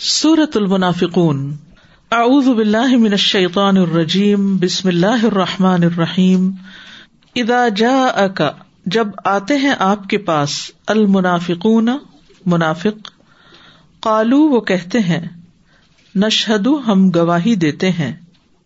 [0.00, 1.56] سورت المنافقون.
[2.12, 6.50] اعوذ باللہ من الشیطان الرجیم بسم اللہ الرحمٰن الرحیم
[7.34, 8.26] ادا جا
[8.86, 11.88] جب آتے ہیں آپ کے پاس المنافقون،
[12.46, 13.10] منافق
[14.00, 15.20] قالو وہ کہتے ہیں
[16.14, 18.12] نشہد ہم گواہی دیتے ہیں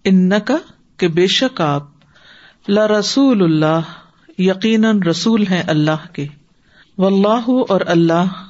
[0.04, 0.56] ان کا
[0.96, 1.86] کہ بے شک آپ
[2.68, 3.80] ل رسول اللہ،
[4.38, 6.26] یقیناً رسول ہیں اللہ کے
[6.98, 8.44] و اللہ اور اللہ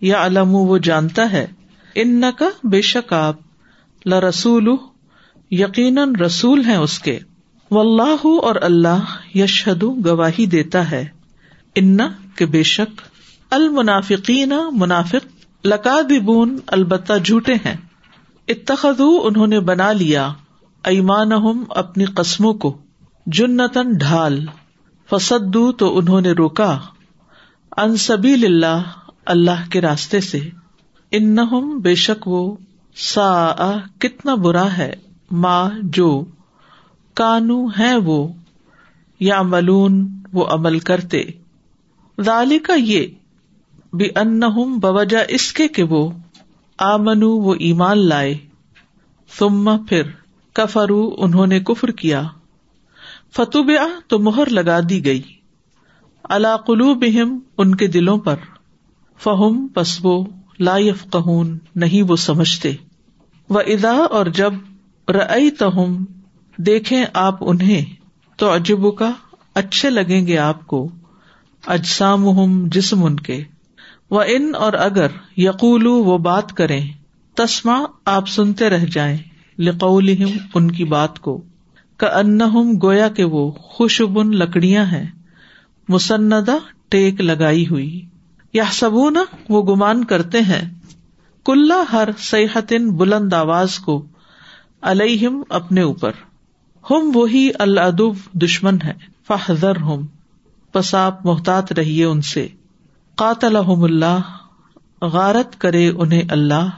[0.00, 1.46] یا علم وہ جانتا ہے۔
[1.98, 3.36] ان کا بے شک آپ
[4.06, 4.68] ل رسول
[5.50, 7.18] یقیناً رسول ہیں اس کے۔
[7.70, 11.08] و اللہ اور اللہ یشہد گواہی دیتا ہے۔
[11.74, 11.98] ان
[12.36, 13.00] کے بے شک
[13.50, 17.76] المنافقین منافق لکادبون البتہ جھوٹے ہیں۔
[18.48, 20.32] اتخذو انہوں نے بنا لیا
[20.84, 21.30] ایمان
[21.70, 22.78] اپنی قسموں کو
[23.26, 24.46] جنتن ڈھال۔
[25.10, 26.78] فسدو تو انہوں نے روکا۔
[27.76, 28.82] ان سبھی اللہ
[29.26, 30.40] اللہ کے راستے سے۔
[31.10, 31.36] ان
[31.78, 32.56] بے شک وہ
[32.96, 33.52] سا
[33.98, 34.92] کتنا برا ہے
[35.30, 36.24] ماں جو
[37.14, 38.28] کانو ہے وہ
[39.20, 41.22] یا ملون وہ عمل کرتے۔
[42.20, 43.06] ذالی کا یہ
[43.92, 44.40] بھی ان
[44.80, 46.10] بوجہ اس کے کہ وہ
[46.78, 48.38] آمنو وہ ایمان لائے۔
[49.38, 50.02] ثم پھر
[50.52, 52.22] کفرو انہوں نے کفر کیا۔
[53.32, 55.22] فتوبیا تو مہر لگا دی گئی۔
[56.24, 58.36] اللہ قلو بہم ان کے دلوں پر۔
[59.18, 62.72] فہم پسبو لا یفقہون، نہیں وہ سمجھتے۔
[63.50, 64.52] و ادا اور جب
[65.08, 66.04] رئی تہم
[66.58, 67.84] دیکھیں آپ انہیں،
[68.36, 69.10] تو عجب کا
[69.54, 70.88] اچھے لگیں گے آپ کو۔
[71.66, 72.24] اجسام
[72.68, 73.44] جسم ان کے۔
[74.10, 76.80] و ان، اور اگر یقول وہ بات کریں۔
[77.34, 79.16] تسما آپ سنتے رہ جائیں۔
[79.58, 80.14] لقول
[80.54, 81.42] ان کی بات کو۔
[81.96, 82.40] کا ان
[82.82, 85.06] گویا کے وہ خوشبن لکڑیاں ہیں۔
[85.88, 86.56] مسندا
[86.88, 88.06] ٹیک لگائی ہوئی۔
[88.56, 90.74] یا سبونا وہ گمان کرتے ہیں،
[91.44, 94.06] کلّا ہر سیاحتن بلند آواز کو
[94.80, 96.12] الم اپنے اوپر۔
[96.90, 98.92] ہم وہی الدب دشمن ہے
[99.28, 100.06] فہذر ہم
[100.72, 102.48] پساپ محتاط رہیے ان سے۔
[103.14, 104.20] قاتل اللہ،
[105.02, 106.68] غارت کرے انہیں اللہ۔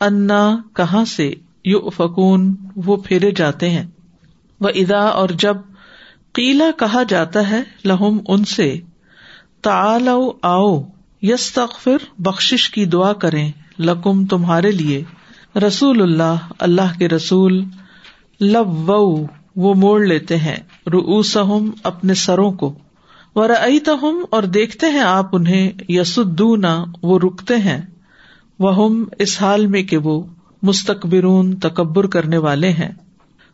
[0.00, 3.86] انا، کہاں سے؟ یو فکون وہ پھیرے جاتے ہیں۔
[4.60, 5.56] وہ ادا اور جب
[6.32, 8.80] قیلا کہا جاتا ہے، لہم ان سے۔
[10.42, 10.82] آؤ
[11.22, 15.04] یس تخر بخش کی دعا کریں لکم تمہارے لیے۔
[15.66, 17.64] رسول اللہ اللہ کے رسول
[18.40, 18.90] لب
[19.56, 20.56] وہ موڑ لیتے ہیں
[20.86, 22.78] روسم اپنے سروں کو۔
[23.34, 23.46] وہ
[24.30, 27.82] اور دیکھتے ہیں آپ انہیں یسدونا وہ رکتے ہیں۔
[28.58, 30.22] وہ اس حال میں کہ وہ
[30.62, 32.92] مستقبرون تکبر کرنے والے ہیں۔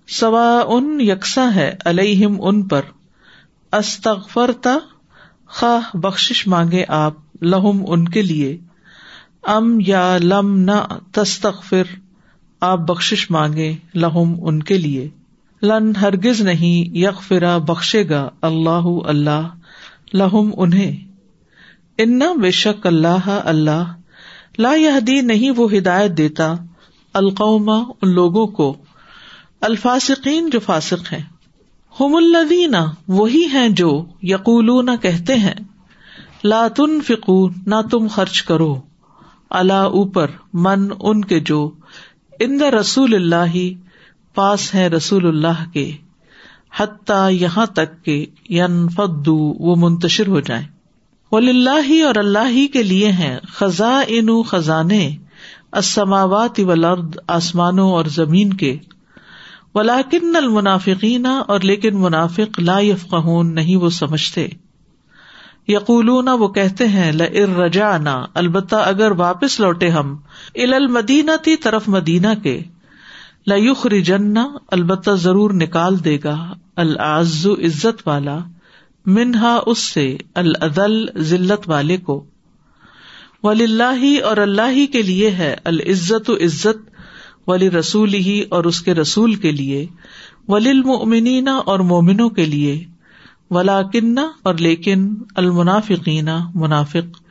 [0.09, 2.83] سوا ان یکساں ہے الہم ان پر۔
[3.73, 4.79] استغفرتا
[5.49, 8.59] خواہ بخش مانگے آپ لہم ان کے لیے۔
[9.43, 11.83] ام یا لم نہ تستغفر،
[12.61, 15.09] آپ بخش مانگے لہم ان کے لیے۔
[15.63, 19.49] لن ہرگز نہیں یک فرا بخشے گا اللہ اللہ
[20.15, 21.05] لہم انہیں۔
[21.99, 23.97] ان بے شک اللہ اللہ،
[24.59, 26.55] لا یہ نہیں وہ ہدایت دیتا
[27.15, 28.77] القوما ان لوگوں کو
[29.61, 31.38] الفاصقین جو فاسق ہیں۔
[32.01, 32.75] ہم الدین
[33.09, 33.91] وہی ہیں جو
[34.23, 35.55] یقول کہتے ہیں،
[36.45, 36.67] لا
[37.05, 38.75] فکو نہ تم خرچ کرو
[39.51, 41.71] اللہ اوپر، من ان کے جو
[42.41, 43.57] اند رسول اللہ،
[44.35, 45.91] پاس ہے رسول اللہ کے،
[46.79, 50.65] حتیٰ یہاں تک کہ ین فدو وہ منتشر ہو جائے
[51.33, 55.17] ولی اللہ اور اللہ ہی کے لیے ہیں خزاں ان خزانے
[55.73, 58.77] اسماوات ولرد آسمانوں اور زمین کے۔
[59.75, 64.49] ولاکن المنافقین اور لیکن منافق لا یفقہون نہیں، وہ سمجھتے۔
[65.69, 67.99] یقولون، وہ کہتے ہیں لر رجا
[68.35, 70.17] البتہ اگر واپس لوٹے ہم
[70.55, 72.63] ال المدینہ تی طرف مدینہ کے
[73.47, 78.39] لخ رجنا البتہ ضرور نکال دے گا العز عزت والا،
[79.07, 82.25] منہا اس سے العدل ذلت والے کو۔
[83.43, 86.98] ولی اللہ اور اللہ کے لیے ہے، العزت و عزت
[87.49, 89.87] ولی رسول ہی اور اس کے رسول کے لیے
[90.49, 92.85] ولی المنینا اور مومنوں کے لیے
[93.51, 97.23] ولا کنہ اور لیکن المنافقین منافق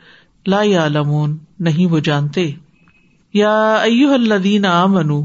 [0.46, 2.50] لا لمون نہیں وہ جانتے۔
[3.34, 5.22] یا ایو الدین آ منو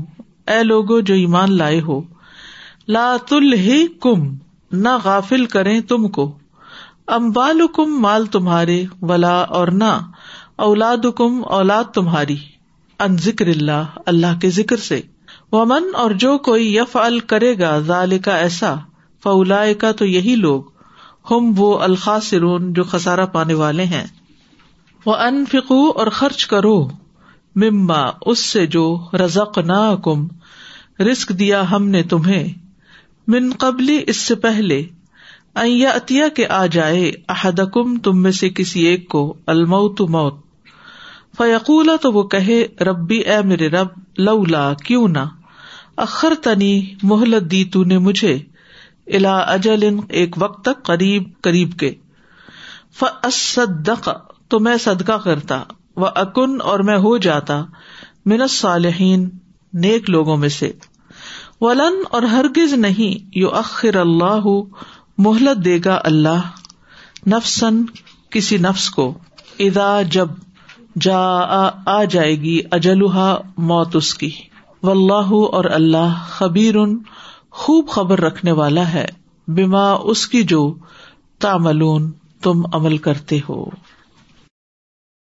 [0.48, 2.02] اے لوگو جو ایمان لائے ہو،
[2.88, 4.36] لا تل کم
[4.72, 6.38] نہ غافل کرے تم کو۔
[7.08, 10.12] امبال کم مال تمہارے، ولا اور نہ
[10.56, 12.36] اولاد کم اولاد تمہاری۔
[13.04, 15.02] ان ذکر اللہ اللہ کے ذکر سے۔
[15.52, 18.76] ومن، اور جو کوئی یف ال کرے گا ظال کا ایسا
[19.24, 20.64] فولا کا تو یہی لوگ
[21.32, 24.06] ہم وہ الخاصرون جو خسارا پانے والے ہیں۔
[25.06, 26.88] وہ ان فکو اور خرچ کرو
[27.56, 30.28] مما، اس سے جو رزق نہ کم
[31.00, 32.48] رسک دیا ہم نے تمہیں۔
[33.28, 34.84] من قبلی اس سے پہلے۔
[35.56, 40.43] عطیہ کے آ جائے احدکم، تم میں سے کسی ایک کو الموت موت۔
[41.38, 43.88] فیقولا تو وہ کہے، ربی اے میرے رب،
[44.18, 45.26] لولا کیوں نہ؟
[45.98, 48.40] اخر تنی محلت دی تو نے مجھے
[49.08, 51.96] الا اجل، ایک وقت تک قریب قریب کے۔
[53.00, 54.10] فصدق
[54.48, 55.64] تو میں صدقہ کرتا
[55.96, 57.66] وہ اکن اور میں ہو جاتا،
[58.26, 59.30] من صالحین
[59.74, 60.72] نیک لوگوں میں سے۔
[61.62, 64.48] ولن، اور ہرگز نہیں یو اخر اللہ
[65.18, 66.40] محلت دے گا اللہ
[67.28, 67.84] نفسن
[68.30, 69.18] کسی نفس کو۔
[69.60, 70.28] ادا جب
[71.00, 74.32] جا آ جائے گی اجلحا موت اس کی۔
[74.84, 76.76] و اللہ اور اللہ خبیر
[77.52, 79.06] خوب خبر رکھنے والا ہے۔
[79.48, 80.74] بیما اس کی جو
[81.40, 82.12] تاملون
[82.44, 83.66] تم عمل کرتے ہو۔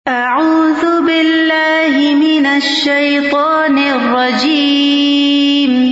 [0.06, 5.90] اعوذ باللہ من الشیطان الرجیم۔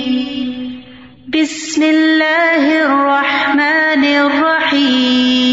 [1.26, 5.51] بسم اللہ الرحمن الرحیم۔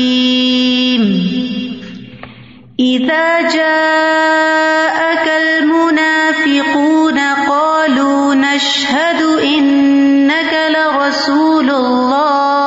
[2.79, 12.59] اذا جاءك المنافقون قالوا نشهد انك لرسول الله.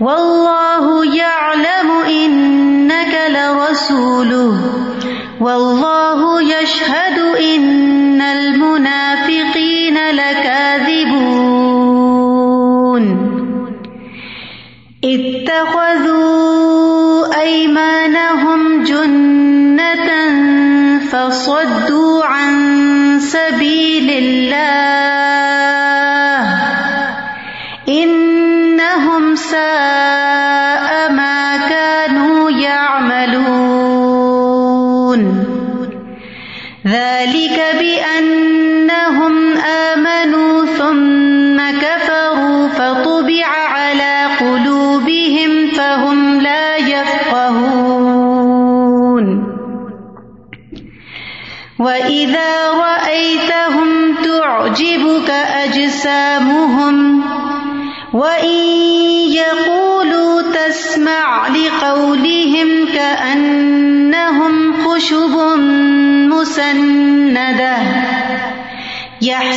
[0.00, 4.54] والله يعلم انك لرسوله.
[5.40, 11.48] والله يشهد ان المنافقين لكاذبون.
[15.04, 16.97] اتخذوا
[17.48, 20.10] ايمانهم جنة
[21.10, 22.57] فصدوا عن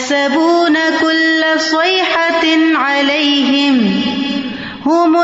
[0.01, 2.45] يحسبون كل صيحة
[2.75, 4.01] عليهم
[4.86, 5.15] هم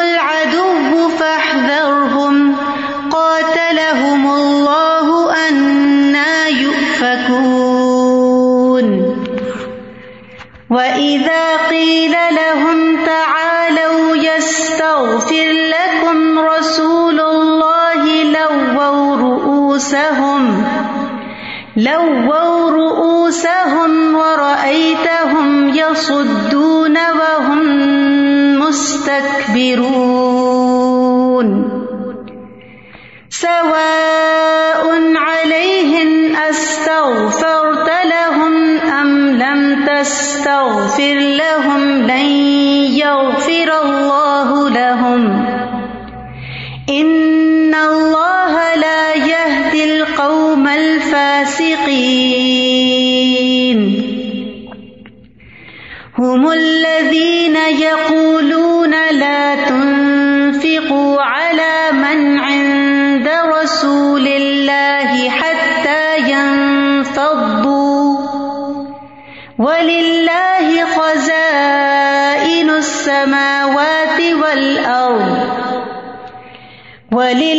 [25.98, 27.62] يصدون وهم
[28.60, 29.88] مستكبرون.
[33.30, 34.86] سواء
[35.16, 42.28] عليهم أستغفرت لهم أم لم تستغفر لهم، لن
[43.02, 45.46] يغفر الله لهم.
[46.90, 52.18] إن الله لا يهدي القوم الفاسقين.
[56.38, 68.18] هم الذين يقولون لا تنفقوا على من عند رسول الله حتى ينفضوا.
[69.60, 75.38] ولله خزائن السماوات والأرض.
[77.12, 77.57] ولله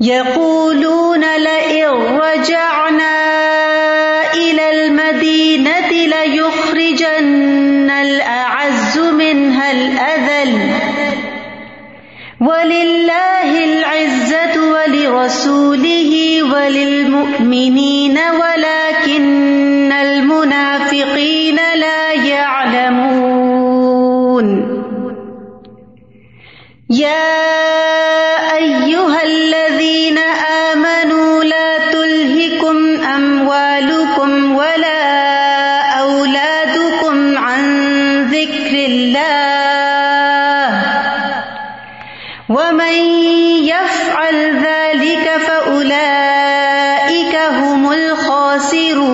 [0.00, 1.24] يقولون.
[1.36, 3.16] لئن رجعنا
[4.34, 10.58] إلى المدينة ليخرجن الأعز منها الأذل.
[12.40, 18.18] ولله العزة ولرسوله وللمؤمنين
[48.56, 49.06] الخاسرون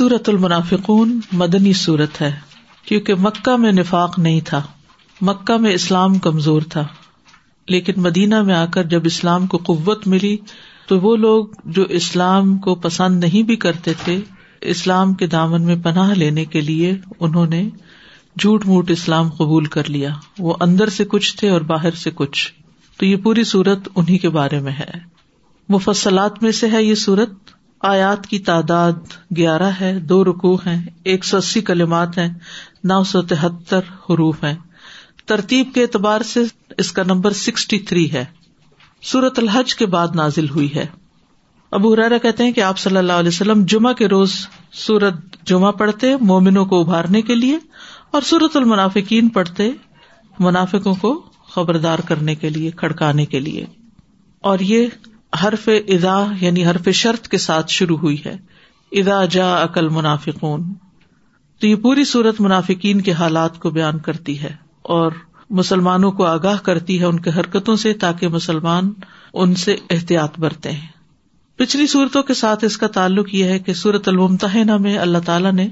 [0.00, 2.32] سورت المنافقون مدنی صورت ہے،
[2.84, 4.62] کیونکہ مکہ میں نفاق نہیں تھا۔
[5.20, 6.86] مکہ میں اسلام کمزور تھا۔
[7.68, 10.36] لیکن مدینہ میں آ کر جب اسلام کو قوت ملی،
[10.88, 14.20] تو وہ لوگ جو اسلام کو پسند نہیں بھی کرتے تھے،
[14.60, 17.68] اسلام کے دامن میں پناہ لینے کے لیے انہوں نے
[18.38, 22.52] جھوٹ موٹ اسلام قبول کر لیا۔ وہ اندر سے کچھ تھے اور باہر سے کچھ۔
[22.98, 24.90] تو یہ پوری صورت انہیں کے بارے میں ہے۔
[25.68, 27.30] مفصلات میں سے ہے یہ صورت
[27.80, 28.92] آیات کی تعداد
[29.36, 32.28] گیارہ ہے، دو رکو ہیں، ایک سو اسی کلمات ہیں،
[32.84, 34.54] نو سو تہتر حروف ہیں۔
[35.26, 36.40] ترتیب کے اعتبار سے
[36.78, 38.24] اس کا نمبر سکسٹی تھری ہے۔
[39.02, 40.86] سورت الحج کے بعد نازل ہوئی ہے۔
[41.70, 44.32] ابو ہرارا کہتے ہیں کہ آپ صلی اللہ علیہ وسلم جمعہ کے روز
[44.72, 45.14] سورت
[45.46, 47.58] جمعہ پڑھتے، مومنوں کو ابھارنے کے لیے،
[48.10, 49.70] اور سورت المنافقین پڑھتے،
[50.38, 53.66] منافقوں کو خبردار کرنے کے لیے، کھڑکانے کے لیے۔
[54.40, 54.86] اور یہ
[55.42, 58.36] حرف ادا یعنی حرف شرط کے ساتھ شروع ہوئی ہے۔
[58.92, 60.74] ادا جا عقل منافقون
[61.60, 65.12] تو یہ پوری صورت منافقین کے حالات کو بیان کرتی ہے اور
[65.50, 68.90] مسلمانوں کو آگاہ کرتی ہے ان کے حرکتوں سے تاکہ مسلمان
[69.34, 70.88] ان سے احتیاط برتے ہیں۔
[71.56, 75.52] پچھلی صورتوں کے ساتھ اس کا تعلق یہ ہے کہ سورت المتحنہ میں اللہ تعالیٰ
[75.52, 75.68] نے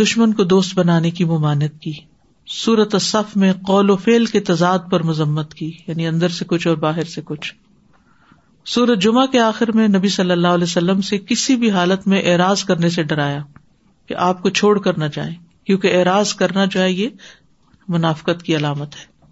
[0.00, 1.92] دشمن کو دوست بنانے کی ممانت کی۔
[2.46, 6.68] سورت الصف میں قول و فیل کے تضاد پر مذمت کی یعنی اندر سے کچھ
[6.68, 7.54] اور باہر سے کچھ۔
[8.64, 12.22] سورت جمعہ کے آخر میں نبی صلی اللہ علیہ وسلم سے کسی بھی حالت میں
[12.24, 13.42] اعراض کرنے سے ڈرایا
[14.08, 17.08] کہ آپ کو چھوڑ کر نہ جائیں، کیونکہ اعراض کرنا جو ہے یہ
[17.88, 19.24] منافقت کی علامت ہے۔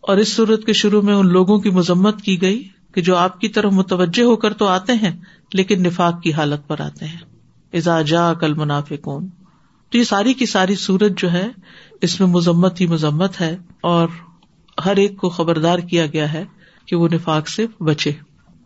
[0.00, 3.40] اور اس صورت کے شروع میں ان لوگوں کی مذمت کی گئی کہ جو آپ
[3.40, 5.20] کی طرف متوجہ ہو کر تو آتے ہیں،
[5.52, 7.18] لیکن نفاق کی حالت پر آتے ہیں۔
[7.72, 9.08] ازا جا کل منافق
[9.90, 11.48] تو یہ ساری کی ساری سورت جو ہے،
[12.02, 14.08] اس میں مذمت ہی مذمت ہے اور
[14.84, 16.44] ہر ایک کو خبردار کیا گیا ہے
[16.86, 18.12] کہ وہ نفاق سے بچے۔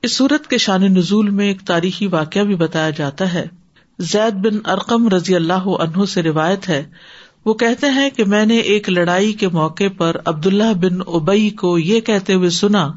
[0.02, 3.46] اس سورت کے شان نزول میں ایک تاریخی واقعہ بھی بتایا جاتا ہے۔
[3.98, 6.86] زید بن ارقم رضی اللہ عنہ سے روایت ہے۔
[7.44, 11.50] وہ کہتے ہیں کہ میں نے ایک لڑائی کے موقع پر عبد اللہ بن ابئی
[11.50, 12.92] کو یہ کہتے ہوئے سنا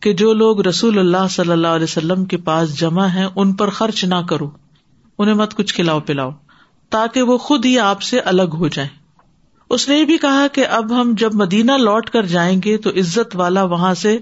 [0.00, 3.70] کہ جو لوگ رسول اللہ صلی اللہ علیہ وسلم کے پاس جمع ہے ان پر
[3.70, 4.50] خرچ نہ کرو۔
[5.18, 6.30] انہیں مت کچھ کھلاؤ پلاؤ،
[6.90, 9.05] تاکہ وہ خود ہی آپ سے الگ ہو جائیں۔
[9.70, 12.90] اس نے یہ بھی کہا کہ اب ہم جب مدینہ لوٹ کر جائیں گے تو
[12.90, 14.18] عزت والا وہاں سے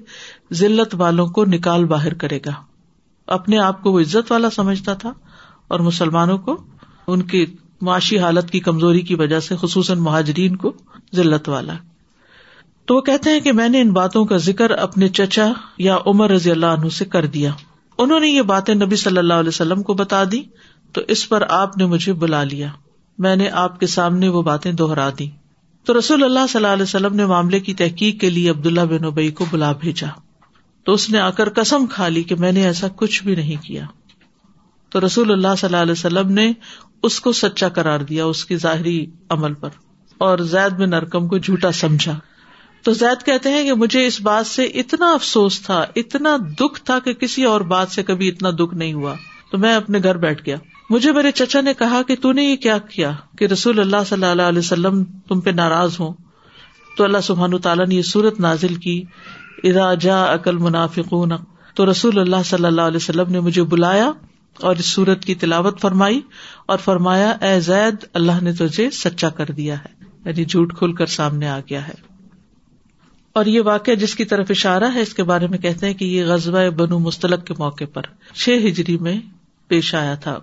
[0.53, 2.51] ذلت والوں کو نکال باہر کرے گا۔
[3.27, 5.13] اپنے آپ کو وہ عزت والا سمجھتا تھا
[5.69, 6.63] اور مسلمانوں کو
[7.07, 7.47] ان کی
[7.81, 10.73] معاشی حالت کی کمزوری کی وجہ سے خصوصاً مہاجرین کو
[11.15, 11.75] ذلت والا۔
[12.87, 16.31] تو وہ کہتے ہیں کہ میں نے ان باتوں کا ذکر اپنے چچا یا عمر
[16.31, 17.51] رضی اللہ عنہ سے کر دیا۔
[17.99, 20.43] انہوں نے یہ باتیں نبی صلی اللہ علیہ وسلم کو بتا دی
[20.93, 22.69] تو اس پر آپ نے مجھے بلا لیا۔
[23.19, 25.29] میں نے آپ کے سامنے وہ باتیں دوہرا دی
[25.85, 29.05] تو رسول اللہ صلی اللہ علیہ وسلم نے معاملے کی تحقیق کے لیے عبداللہ بن
[29.05, 30.07] ابئی کو بلا بھیجا۔
[30.85, 33.65] تو اس نے آ کر قسم کھا لی کہ میں نے ایسا کچھ بھی نہیں
[33.65, 33.87] کیا۔
[34.89, 36.53] تو رسول اللہ صلی اللہ علیہ وسلم نے
[37.03, 39.69] اس کو سچا کرار دیا اس کی ظاہری عمل پر۔
[40.19, 42.19] اور زید بن ارکم کو جھوٹا سمجھا۔
[42.83, 46.99] تو زید کہتے ہیں کہ مجھے اس بات سے اتنا افسوس تھا، اتنا دکھ تھا
[46.99, 49.15] کہ کسی اور بات سے کبھی اتنا دکھ نہیں ہوا۔
[49.51, 50.57] تو میں اپنے گھر بیٹھ گیا۔
[50.91, 54.25] مجھے میرے چچا نے کہا کہ تو نے یہ کیا کیا کہ رسول اللہ صلی
[54.25, 56.13] اللہ علیہ وسلم تم پہ ناراض ہوں؟
[56.97, 59.03] تو اللہ سبحان تعالیٰ نے یہ صورت نازل کی
[59.65, 61.15] ادا جا عقل منافق
[61.75, 64.13] تو رسول اللہ صلی اللہ علیہ وسلم نے مجھے بلایا
[64.61, 66.21] اور اس صورت کی تلاوت فرمائی
[66.67, 71.07] اور فرمایا، اے زید، اللہ نے تجھے سچا کر دیا ہے یعنی جھوٹ کھل کر
[71.07, 71.95] سامنے آ گیا ہے۔
[73.33, 76.05] اور یہ واقعہ جس کی طرف اشارہ ہے، اس کے بارے میں کہتے ہیں کہ
[76.05, 78.03] یہ غزوہ بنو مستلق کے موقع پر،
[78.35, 79.21] چھ ہجری میں
[79.69, 80.39] پیش آیا تھا۔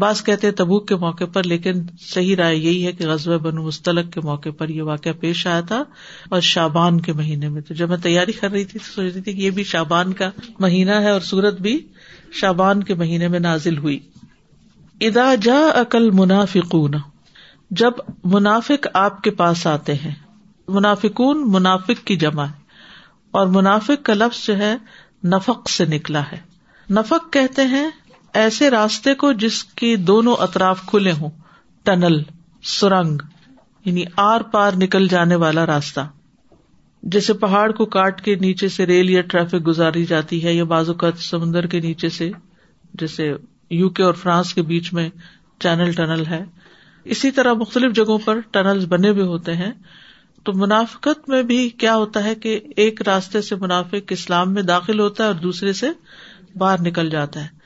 [0.00, 4.12] بعض کہتے تبوک کے موقع پر، لیکن صحیح رائے یہی ہے کہ غزب بن مستلق
[4.12, 5.84] کے موقع پر یہ واقعہ پیش آیا تھا
[6.28, 9.22] اور شابان کے مہینے میں۔ تو جب میں تیاری کر رہی تھی تو سوچ رہی
[9.22, 11.86] تھی کہ یہ بھی شابان کا مہینہ ہے اور سورت بھی
[12.32, 13.98] شابان کے مہینے میں نازل ہوئی۔
[15.00, 16.94] ادا جا عقل منافقون
[17.70, 17.92] جب
[18.24, 20.14] منافق آپ کے پاس آتے ہیں،
[20.68, 22.58] منافقون منافق کی جمع ہے
[23.30, 24.76] اور منافق کا لفظ جو ہے
[25.24, 26.38] نفق سے نکلا ہے۔
[26.90, 27.90] نفق کہتے ہیں
[28.34, 31.30] ایسے راستے کو جس کے دونوں اطراف کھلے ہوں۔
[31.82, 32.22] ٹنل،
[32.62, 33.18] سرنگ
[33.84, 36.00] یعنی آر پار نکل جانے والا راستہ۔
[37.02, 40.94] جیسے پہاڑ کو کاٹ کے نیچے سے ریل یا ٹریفک گزاری جاتی ہے، یا بازو
[40.94, 42.30] کا سمندر کے نیچے سے،
[42.94, 43.32] جیسے
[43.70, 45.10] یو کے اور فرانس کے بیچ میں
[45.58, 46.44] چینل ٹنل ہے۔
[47.04, 49.72] اسی طرح مختلف جگہوں پر ٹنل بنے ہوئے ہوتے ہیں۔
[50.44, 55.00] تو منافقت میں بھی کیا ہوتا ہے کہ ایک راستے سے منافق اسلام میں داخل
[55.00, 55.86] ہوتا ہے اور دوسرے سے
[56.56, 57.59] باہر نکل جاتا ہے۔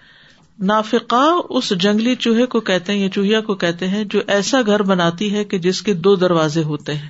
[0.58, 4.82] نافقا اس جنگلی چوہے کو کہتے ہیں یا چوہیا کو کہتے ہیں جو ایسا گھر
[4.82, 7.08] بناتی ہے کہ جس کے دو دروازے ہوتے ہیں۔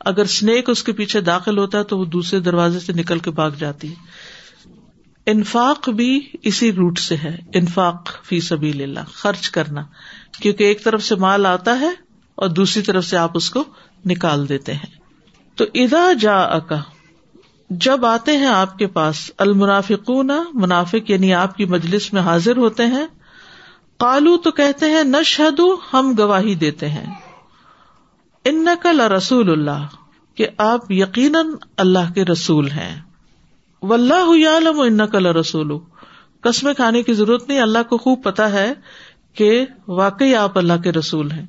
[0.00, 3.30] اگر اسنیک اس کے پیچھے داخل ہوتا ہے تو وہ دوسرے دروازے سے نکل کے
[3.30, 3.94] بھاگ جاتی۔ ہے
[5.26, 9.82] انفاق بھی اسی روٹ سے ہے۔ انفاق فی سبھی اللہ، خرچ کرنا۔
[10.42, 11.90] کیونکہ ایک طرف سے مال آتا ہے
[12.34, 13.64] اور دوسری طرف سے آپ اس کو
[14.06, 15.02] نکال دیتے ہیں۔
[15.54, 16.82] تو ادا جا اکا
[17.80, 22.86] جب آتے ہیں آپ کے پاس، المنافقون، منافق یعنی آپ کی مجلس میں حاضر ہوتے
[22.86, 23.06] ہیں
[23.98, 25.60] کالو تو کہتے ہیں نشہد
[25.92, 27.14] ہم گواہی دیتے ہیں۔
[28.44, 29.86] ان نقل رسول اللہ،
[30.34, 33.00] کہ آپ یقیناً اللہ کے رسول ہیں۔
[33.82, 35.72] و اللہ عالم ان نقل رسول
[36.40, 38.72] قسمیں کھانے کی ضرورت نہیں، اللہ کو خوب پتا ہے
[39.34, 41.46] کہ واقعی آپ اللہ کے رسول ہیں۔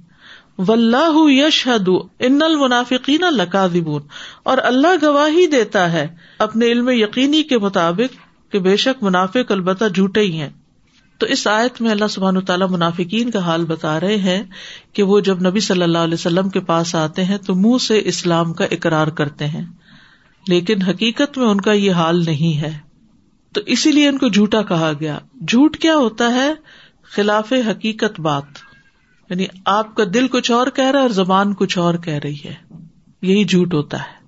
[0.59, 4.01] و اللہ یش حد ان المنافقین لکاذبون،
[4.43, 6.07] اور اللہ گواہی دیتا ہے
[6.39, 10.49] اپنے علم یقینی کے مطابق کہ بے شک منافق البتہ جھوٹے ہی ہیں۔
[11.19, 14.43] تو اس آیت میں اللہ سبحان تعالیٰ منافقین کا حال بتا رہے ہیں
[14.93, 18.01] کہ وہ جب نبی صلی اللہ علیہ وسلم کے پاس آتے ہیں تو منہ سے
[18.05, 19.65] اسلام کا اقرار کرتے ہیں،
[20.47, 22.77] لیکن حقیقت میں ان کا یہ حال نہیں ہے۔
[23.55, 25.17] تو اسی لیے ان کو جھوٹا کہا گیا۔
[25.47, 26.51] جھوٹ کیا ہوتا ہے؟
[27.11, 28.61] خلاف حقیقت بات۔
[29.29, 32.37] یعنی آپ کا دل کچھ اور کہہ رہا ہے اور زبان کچھ اور کہہ رہی
[32.45, 32.53] ہے۔
[33.21, 34.23] یہی جھوٹ ہوتا ہے۔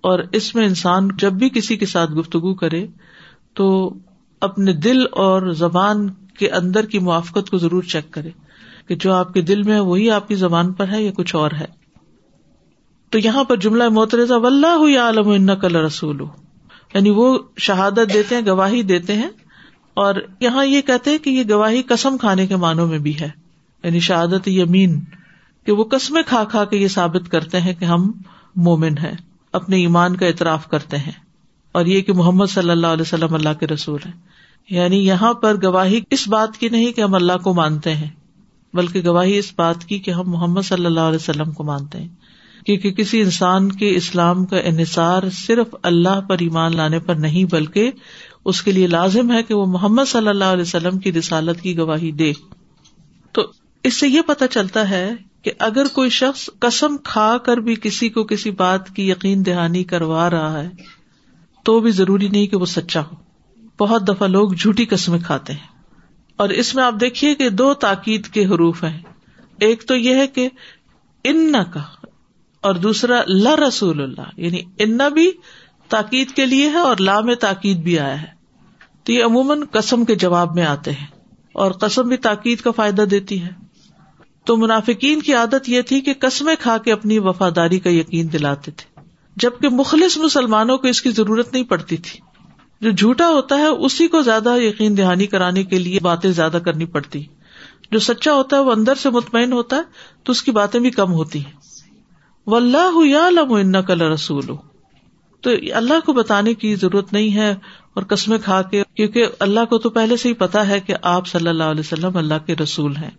[0.00, 2.86] اور اس میں انسان جب بھی کسی کے ساتھ گفتگو کرے
[3.54, 3.94] تو
[4.40, 8.30] اپنے دل اور زبان کے اندر کی موافقت کو ضرور چیک کرے
[8.86, 11.36] کہ جو آپ کے دل میں ہے وہی آپ کی زبان پر ہے یا کچھ
[11.36, 11.64] اور ہے۔
[13.10, 16.20] تو یہاں پر جملہ محترضہ و اللہ عالم ان کل رسول
[16.94, 19.30] یعنی وہ شہادت دیتے ہیں، گواہی دیتے ہیں
[19.94, 23.41] اور یہاں یہ کہتے ہیں کہ یہ گواہی قسم کھانے کے معنوں میں بھی ہے۔
[23.84, 25.00] یعنی شہادت یمین،
[25.66, 28.12] کہ وہ قسمیں کھا کھا کے یہ ثابت کرتے ہیں کہ ہم
[28.56, 29.14] مومن ہیں،
[29.52, 31.12] اپنے ایمان کا اعتراف کرتے ہیں۔
[31.72, 34.12] اور یہ کہ محمد صلی اللہ علیہ وسلم اللہ کے رسول ہیں۔
[34.70, 38.10] یعنی یہاں پر گواہی اس بات کی نہیں کہ ہم اللہ کو مانتے ہیں،
[38.74, 42.08] بلکہ گواہی اس بات کی کہ ہم محمد صلی اللہ علیہ وسلم کو مانتے ہیں۔
[42.66, 47.90] کیونکہ کسی انسان کے اسلام کا انحصار صرف اللہ پر ایمان لانے پر نہیں، بلکہ
[48.44, 51.78] اس کے لیے لازم ہے کہ وہ محمد صلی اللہ علیہ وسلم کی رسالت کی
[51.78, 52.32] گواہی دے۔
[53.32, 53.42] تو
[53.84, 55.10] اس سے یہ پتا چلتا ہے
[55.42, 59.84] کہ اگر کوئی شخص قسم کھا کر بھی کسی کو کسی بات کی یقین دہانی
[59.84, 60.68] کروا رہا ہے،
[61.62, 63.32] تو بھی ضروری نہیں کہ وہ سچا ہو۔
[63.80, 65.72] بہت دفعہ لوگ جھوٹی قسمیں کھاتے ہیں۔
[66.36, 69.00] اور اس میں آپ دیکھیے کہ دو تاکید کے حروف ہیں۔
[69.60, 70.48] ایک تو یہ ہے کہ
[71.24, 71.82] ان کا
[72.60, 75.30] اور دوسرا لا رسول اللہ یعنی ان بھی
[75.88, 78.26] تاکید کے لیے ہے اور لا میں تاکید بھی آیا ہے۔
[79.04, 81.06] تو یہ عموماً قسم کے جواب میں آتے ہیں
[81.52, 83.61] اور قسم بھی تاکید کا فائدہ دیتی ہے۔
[84.44, 88.70] تو منافقین کی عادت یہ تھی کہ قسمیں کھا کے اپنی وفاداری کا یقین دلاتے
[88.70, 89.00] تھے،
[89.36, 92.20] جبکہ مخلص مسلمانوں کو اس کی ضرورت نہیں پڑتی تھی۔
[92.80, 96.84] جو جھوٹا ہوتا ہے، اسی کو زیادہ یقین دہانی کرانے کے لیے باتیں زیادہ کرنی
[96.84, 97.24] پڑتی۔
[97.90, 99.82] جو سچا ہوتا ہے، وہ اندر سے مطمئن ہوتا ہے،
[100.22, 101.52] تو اس کی باتیں بھی کم ہوتی ہیں۔
[102.46, 104.44] و اللہ یا لم کل رسول
[105.40, 107.50] تو اللہ کو بتانے کی ضرورت نہیں ہے
[107.94, 111.26] اور قسمیں کھا کے، کیونکہ اللہ کو تو پہلے سے ہی پتا ہے کہ آپ
[111.26, 113.10] صلی اللہ علیہ وسلم اللہ کے رسول ہیں۔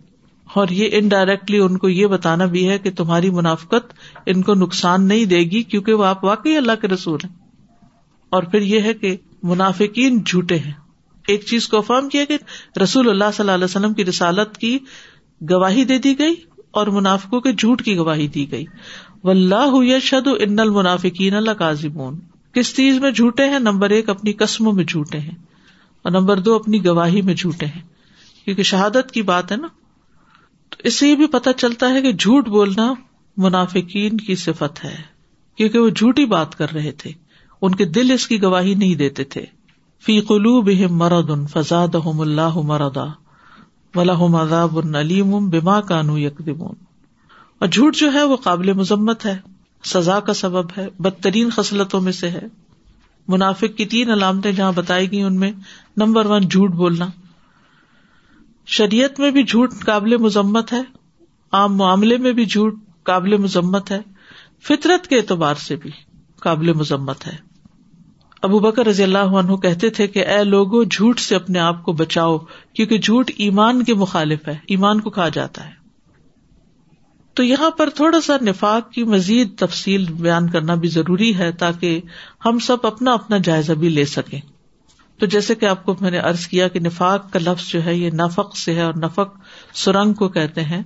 [0.54, 3.94] اور یہ انڈائریکٹلی ان کو یہ بتانا بھی ہے کہ تمہاری منافقت
[4.26, 7.34] ان کو نقصان نہیں دے گی کیونکہ وہ آپ واقعی اللہ کے رسول ہیں۔
[8.30, 10.72] اور پھر یہ ہے کہ منافقین جھوٹے ہیں۔
[11.28, 12.38] ایک چیز کو افرم کیا کہ
[12.82, 14.78] رسول اللہ صلی اللہ علیہ وسلم کی رسالت کی
[15.50, 16.34] گواہی دے دی گئی
[16.70, 18.64] اور منافقوں کے جھوٹ کی گواہی دی گئی۔
[19.24, 22.20] و اللہ شد ان المنافقین اللہ کاظمون
[22.52, 25.34] کس چیز میں جھوٹے ہیں؟ نمبر ایک، اپنی قسموں میں جھوٹے ہیں۔
[26.02, 27.82] اور نمبر دو، اپنی گواہی میں جھوٹے ہیں۔
[28.44, 29.68] کیونکہ شہادت کی بات ہے نا۔
[30.70, 32.92] تو اس سے یہ بھی پتا چلتا ہے کہ جھوٹ بولنا
[33.36, 34.96] منافقین کی صفت ہے،
[35.56, 37.10] کیونکہ وہ جھوٹی بات کر رہے تھے،
[37.62, 39.44] ان کے دل اس کی گواہی نہیں دیتے تھے۔
[40.04, 43.04] فی قلو بہم مرد ان فضاد اللہ مردا
[43.94, 46.74] ولاحم عذاب العلیم بما کانو یکدمون
[47.58, 49.38] اور جھوٹ جو ہے وہ قابل مذمت ہے،
[49.84, 52.46] سزا کا سبب ہے، بدترین خصلتوں میں سے ہے۔
[53.28, 55.52] منافق کی تین علامتیں جہاں بتائی گئی ان میں،
[55.96, 57.06] نمبر ون جھوٹ بولنا۔
[58.66, 60.82] شریعت میں بھی جھوٹ قابل مذمت ہے،
[61.52, 64.00] عام معاملے میں بھی جھوٹ قابل مذمت ہے،
[64.62, 65.90] فطرت کے اعتبار سے بھی
[66.40, 67.36] قابل مذمت ہے۔
[68.42, 71.92] ابو بکر رضی اللہ عنہ کہتے تھے کہ اے لوگو، جھوٹ سے اپنے آپ کو
[71.92, 72.38] بچاؤ،
[72.72, 75.84] کیونکہ جھوٹ ایمان کے مخالف ہے، ایمان کو کہا جاتا ہے۔
[77.34, 82.00] تو یہاں پر تھوڑا سا نفاق کی مزید تفصیل بیان کرنا بھی ضروری ہے تاکہ
[82.44, 84.40] ہم سب اپنا اپنا جائزہ بھی لے سکیں۔
[85.20, 87.94] تو جیسے کہ آپ کو میں نے ارض کیا کہ نفاق کا لفظ جو ہے
[87.94, 89.36] یہ نفق سے ہے اور نفق
[89.74, 90.82] سرنگ کو کہتے ہیں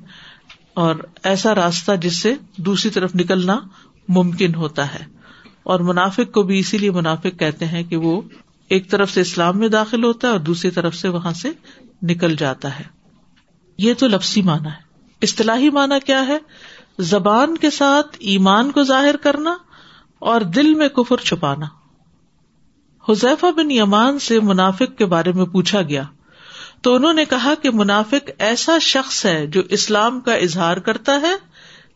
[0.74, 3.58] اور ایسا راستہ جس سے دوسری طرف نکلنا
[4.08, 5.04] ممکن ہوتا ہے
[5.62, 8.20] اور منافق کو بھی اسی لیے منافق کہتے ہیں کہ وہ
[8.70, 11.50] ایک طرف سے اسلام میں داخل ہوتا ہے اور دوسری طرف سے وہاں سے
[12.02, 12.84] نکل جاتا ہے
[13.78, 14.86] یہ تو لفسی مانا ہے
[15.22, 16.38] اصطلاحی مانا کیا ہے
[16.98, 19.56] زبان کے ساتھ ایمان کو ظاہر کرنا
[20.22, 21.66] اور دل میں کفر چھپانا
[23.08, 26.02] حذیفہ بن یمان سے منافق کے بارے میں پوچھا گیا۔
[26.82, 31.34] تو انہوں نے کہا کہ منافق ایسا شخص ہے جو اسلام کا اظہار کرتا ہے،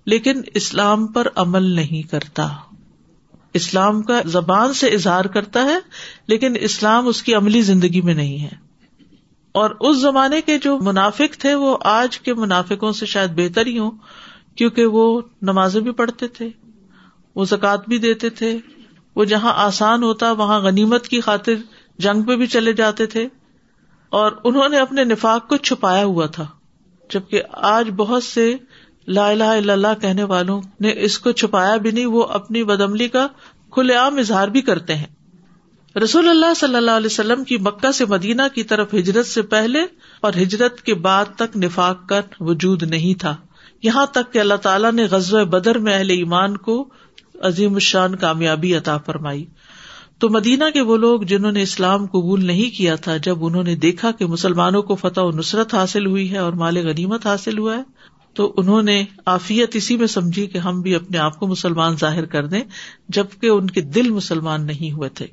[0.07, 2.49] لیکن اسلام پر عمل نہیں کرتا۔
[3.55, 5.79] اسلام کا زبان سے اظہار کرتا ہے،
[6.27, 8.73] لیکن اسلام اس کی عملی زندگی میں نہیں ہے۔
[9.53, 13.79] اور اس زمانے کے جو منافق تھے، وہ آج کے منافقوں سے شاید بہتر ہی
[13.79, 13.91] ہوں،
[14.57, 16.49] کیونکہ وہ نمازیں بھی پڑھتے تھے،
[17.35, 18.59] وہ زکوٰۃ بھی دیتے تھے۔
[19.17, 21.53] وہ جہاں آسان ہوتا وہاں غنیمت کی خاطر
[21.99, 23.29] جنگ پہ بھی چلے جاتے تھے
[24.11, 26.47] اور انہوں نے اپنے نفاق کو چھپایا ہوا تھا
[27.11, 28.57] جبکہ آج بہت سے
[29.09, 33.09] لا الہ الا اللہ کہنے والوں نے اس کو چھپایا بھی نہیں، وہ اپنی بدملی
[33.09, 33.27] کا
[33.71, 35.07] کھلے عام اظہار بھی کرتے ہیں۔
[35.99, 39.79] رسول اللہ صلی اللہ علیہ وسلم کی مکہ سے مدینہ کی طرف ہجرت سے پہلے
[40.21, 43.37] اور ہجرت کے بعد تک نفاق کا وجود نہیں تھا۔
[43.83, 46.89] یہاں تک کہ اللہ تعالیٰ نے غزل بدر میں اہل ایمان کو
[47.43, 49.47] عظیم الشان کامیابی عطا فرمائی۔
[50.19, 53.77] تو مدینہ کے وہ لوگ جنہوں نے اسلام قبول نہیں کیا تھا، جب انہوں نے
[53.77, 57.77] دیکھا کہ مسلمانوں کو فتح و نصرت حاصل ہوئی ہے اور مال غنیمت حاصل ہوا
[57.77, 57.83] ہے،
[58.35, 62.25] تو انہوں نے آفیت اسی میں سمجھی کہ ہم بھی اپنے آپ کو مسلمان ظاہر
[62.25, 62.61] کر دیں،
[63.09, 65.27] جبکہ ان کے دل مسلمان نہیں ہوئے تھے۔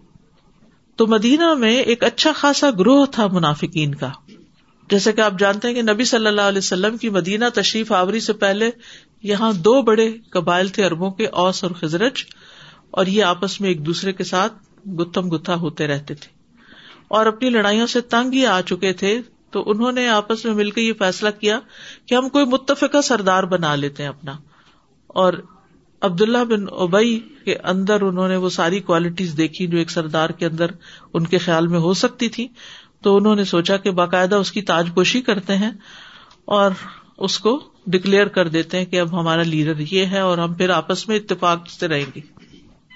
[0.96, 4.10] تو مدینہ میں ایک اچھا خاصا گروہ تھا منافقین کا۔
[4.90, 8.20] جیسے کہ آپ جانتے ہیں کہ نبی صلی اللہ علیہ وسلم کی مدینہ تشریف آوری
[8.20, 8.70] سے پہلے
[9.24, 12.24] یہاں دو بڑے قبائل تھے اربوں کے اوس اور خزرج،
[12.92, 14.54] اور یہ آپس میں ایک دوسرے کے ساتھ
[14.90, 16.30] گتم گتھا ہوتے رہتے تھے۔
[17.08, 20.72] اور اپنی لڑائیوں سے تنگ ہی آ چکے تھے، تو انہوں نے آپس میں مل
[20.72, 21.60] کے یہ فیصلہ کیا
[22.06, 24.32] کہ ہم کوئی متفقہ سردار بنا لیتے ہیں اپنا۔
[25.08, 25.34] اور
[26.02, 30.46] عبداللہ بن اوبئی کے اندر انہوں نے وہ ساری کوالٹیز دیکھی جو ایک سردار کے
[30.46, 30.66] اندر
[31.14, 32.48] ان کے خیال میں ہو سکتی تھی۔
[33.02, 35.72] تو انہوں نے سوچا کہ باقاعدہ اس کی تاج پوشی کرتے ہیں۔
[36.46, 36.72] اور
[37.20, 40.70] اس کو ڈکلیئر کر دیتے ہیں کہ اب ہمارا لیڈر یہ ہے اور ہم پھر
[40.70, 42.22] آپس میں اتفاق سے رہیں گے۔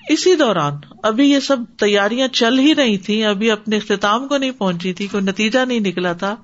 [0.10, 4.52] اسی دوران ابھی یہ سب تیاریاں چل ہی رہی تھی ابھی اپنے اختتام کو نہیں
[4.52, 6.36] پہنچی تھی، کوئی نتیجہ نہیں نکلا تھا۔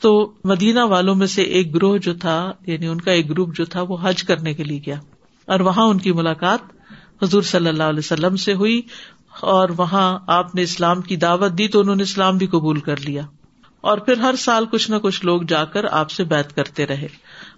[0.00, 3.64] تو مدینہ والوں میں سے ایک گروہ جو تھا یعنی ان کا ایک گروپ جو
[3.64, 5.00] تھا، وہ حج کرنے کے لیے گیا۔
[5.46, 6.58] اور وہاں ان کی ملاقات
[7.22, 8.82] حضور صلی اللہ علیہ وسلم سے ہوئی
[9.40, 13.00] اور وہاں آپ نے اسلام کی دعوت دی تو انہوں نے اسلام بھی قبول کر
[13.00, 13.22] لیا۔
[13.80, 17.08] اور پھر ہر سال کچھ نہ کچھ لوگ جا کر آپ سے بات کرتے رہے۔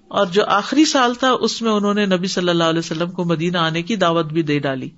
[0.08, 3.24] اور جو آخری سال تھا، اس میں انہوں نے نبی صلی اللہ علیہ وسلم کو
[3.24, 4.90] مدینہ آنے کی دعوت بھی دے ڈالی۔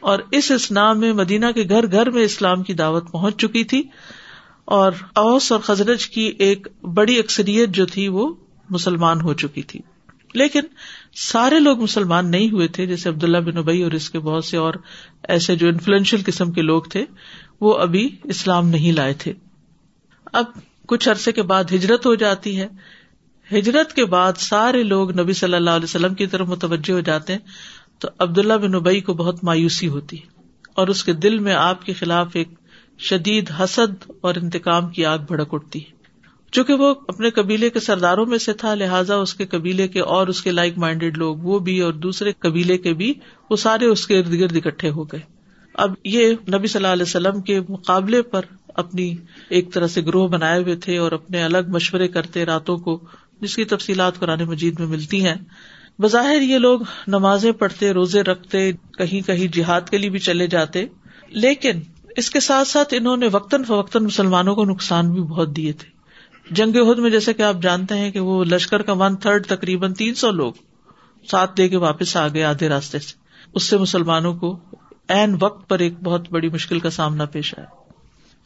[0.00, 3.82] اور اس اسلام میں مدینہ کے گھر گھر میں اسلام کی دعوت پہنچ چکی تھی۔
[4.64, 8.34] اور اوس اور خزرج کی ایک بڑی اکثریت جو تھی، وہ
[8.70, 9.80] مسلمان ہو چکی تھی۔
[10.34, 10.60] لیکن
[11.14, 14.56] سارے لوگ مسلمان نہیں ہوئے تھے، جیسے عبداللہ بن ابئی اور اس کے بہت سے
[14.56, 14.74] اور
[15.28, 17.04] ایسے جو انفلوئنشل قسم کے لوگ تھے،
[17.60, 19.32] وہ ابھی اسلام نہیں لائے تھے۔
[20.36, 20.44] اب
[20.86, 22.68] کچھ عرصے کے بعد ہجرت ہو جاتی ہے۔
[23.52, 27.32] ہجرت کے بعد سارے لوگ نبی صلی اللہ علیہ وسلم کی طرف متوجہ ہو جاتے
[27.32, 27.40] ہیں۔
[27.98, 30.26] تو عبداللہ بن ابئی کو بہت مایوسی ہوتی ہے
[30.74, 32.48] اور اس کے دل میں آپ کے خلاف ایک
[32.98, 35.96] شدید حسد اور انتقام کی آگ بھڑک اٹھتی ہے۔
[36.52, 40.26] چونکہ وہ اپنے قبیلے کے سرداروں میں سے تھا، لہٰذا اس کے قبیلے کے اور
[40.26, 43.14] اس کے لائک مائنڈیڈ لوگ، وہ بھی اور دوسرے قبیلے کے بھی،
[43.50, 45.20] وہ سارے اس کے ارد گرد اکٹھے ہو گئے۔
[45.74, 48.40] اب یہ نبی صلی اللہ علیہ وسلم کے مقابلے پر
[48.76, 49.16] اپنی
[49.48, 53.00] ایک طرح سے گروہ بنائے ہوئے تھے اور اپنے الگ مشورے کرتے راتوں کو،
[53.40, 55.34] جس کی تفصیلات قرآن مجید میں ملتی ہیں۔
[55.98, 60.86] بظاہر یہ لوگ نمازیں پڑھتے، روزے رکھتے، کہیں کہیں جہاد کے لیے بھی چلے جاتے،
[61.28, 61.80] لیکن
[62.16, 65.90] اس کے ساتھ ساتھ انہوں نے وقتاً فوقتاً مسلمانوں کو نقصان بھی بہت دیے تھے۔
[66.50, 69.92] جنگ عہد میں جیسے کہ آپ جانتے ہیں کہ وہ لشکر کا ون تھرڈ تقریباً
[69.92, 70.52] تین سو لوگ
[71.30, 73.14] ساتھ لے کے واپس آ گئے آدھے راستے سے۔
[73.54, 74.58] اس سے مسلمانوں کو
[75.08, 77.85] این وقت پر ایک بہت بڑی مشکل کا سامنا پیش آیا۔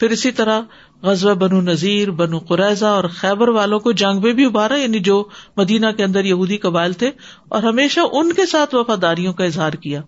[0.01, 0.61] پھر اسی طرح
[1.03, 5.25] غزوہ بنو نذیر، بنو قریضہ اور خیبر والوں کو جنگ میں بھی ابھارا یعنی جو
[5.57, 7.11] مدینہ کے اندر یہودی قبائل تھے،
[7.49, 10.01] اور ہمیشہ ان کے ساتھ وفاداریوں کا اظہار کیا۔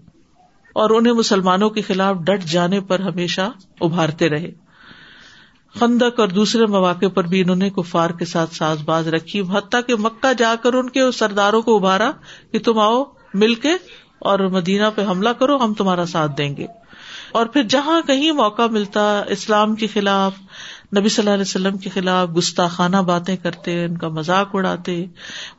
[0.74, 3.40] اور انہیں مسلمانوں کے خلاف ڈٹ جانے پر ہمیشہ
[3.81, 4.50] ابھارتے رہے۔
[5.78, 9.81] خندق اور دوسرے مواقع پر بھی انہوں نے کفار کے ساتھ ساز باز رکھی۔ حتیٰ
[9.87, 12.11] کہ مکہ جا کر ان کے سرداروں کو ابھارا
[12.52, 13.72] کہ تم آؤ مل کے
[14.18, 16.66] اور مدینہ پہ حملہ کرو، ہم تمہارا ساتھ دیں گے۔
[17.33, 20.33] اور پھر جہاں کہیں موقع ملتا اسلام کے خلاف،
[20.99, 25.05] نبی صلی اللہ علیہ وسلم کے خلاف گستاخانہ باتیں کرتے، ان کا مذاق اڑاتے،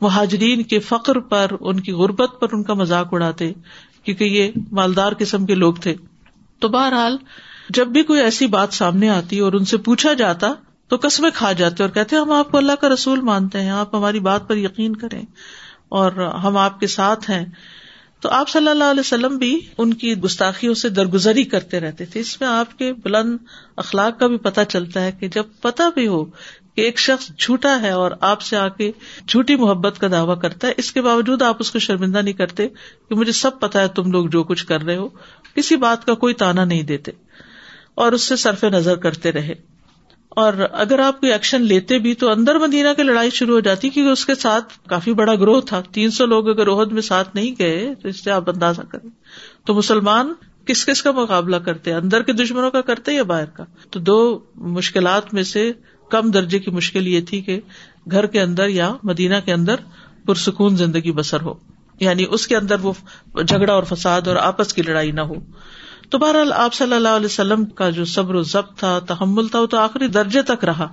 [0.00, 3.52] مہاجرین کے فخر پر، ان کی غربت پر ان کا مذاق اڑاتے،
[4.04, 5.94] کیونکہ یہ مالدار قسم کے لوگ تھے۔
[6.58, 7.16] تو بہرحال،
[7.70, 10.52] جب بھی کوئی ایسی بات سامنے آتی اور ان سے پوچھا جاتا،
[10.88, 13.94] تو قسمیں کھا جاتے اور کہتے، ہم آپ کو اللہ کا رسول مانتے ہیں، آپ
[13.94, 15.22] ہماری بات پر یقین کریں
[15.88, 17.44] اور ہم آپ کے ساتھ ہیں۔
[18.24, 22.20] تو آپ صلی اللہ علیہ وسلم بھی ان کی گستاخیوں سے درگزری کرتے رہتے تھے۔
[22.20, 23.36] اس میں آپ کے بلند
[23.76, 27.82] اخلاق کا بھی پتا چلتا ہے کہ جب پتا بھی ہو کہ ایک شخص جھوٹا
[27.82, 28.92] ہے اور آپ سے آ کے
[29.28, 32.68] جھوٹی محبت کا دعوی کرتا ہے، اس کے باوجود آپ اس کو شرمندہ نہیں کرتے
[33.08, 35.08] کہ مجھے سب پتا ہے تم لوگ جو کچھ کر رہے ہو۔
[35.54, 37.12] کسی بات کا کوئی تانا نہیں دیتے
[37.94, 39.73] اور اس سے صرف نظر کرتے رہے۔
[40.34, 43.88] اور اگر آپ کوئی ایکشن لیتے بھی تو اندر مدینہ کی لڑائی شروع ہو جاتی
[43.88, 47.28] کیونکہ اس کے ساتھ کافی بڑا گروہ تھا۔ تین سو لوگ اگر عہد میں ساتھ
[47.34, 49.10] نہیں گئے تو اس سے آپ اندازہ کریں۔
[49.64, 50.32] تو مسلمان
[50.64, 54.38] کس کس کا مقابلہ کرتے اندر کے دشمنوں کا کرتے یا باہر کا؟ تو دو
[54.54, 55.72] مشکلات میں سے
[56.10, 57.60] کم درجے کی مشکل یہ تھی کہ
[58.10, 59.74] گھر کے اندر یا مدینہ کے اندر
[60.26, 61.54] پرسکون زندگی بسر ہو۔
[62.00, 62.92] یعنی اس کے اندر وہ
[63.42, 65.34] جھگڑا اور فساد اور آپس کی لڑائی نہ ہو۔
[66.14, 69.60] تو بہرحال آپ صلی اللہ علیہ وسلم کا جو صبر و ضبط تھا، تحمل تھا،
[69.60, 70.92] وہ تو آخری درجے تک رہا۔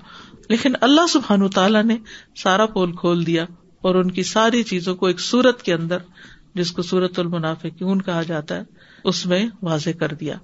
[0.50, 1.98] لیکن اللہ سبحان تعالیٰ نے
[2.36, 3.46] سارا پول کھول دیا
[3.82, 5.98] اور ان کی ساری چیزوں کو ایک سورت کے اندر،
[6.56, 8.64] جس کو سورت المنافع کیوں کہا جاتا ہے،
[9.04, 10.36] اس میں واضح کر دیا۔